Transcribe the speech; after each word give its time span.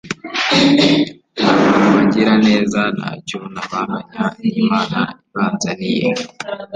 aba 1.49 1.81
bagiraneza 1.95 2.81
ntacyo 2.97 3.39
nabanganya 3.53 4.23
ni 4.39 4.49
Imana 4.63 4.99
ibanzaniye 5.29 6.09